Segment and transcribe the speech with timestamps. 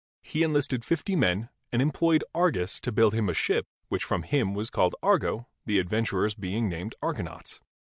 [0.23, 4.55] He enlisted fifty men and employed Argus to build him a ship, which from him
[4.55, 7.61] was called Argo, the adventurers being named Argonauts.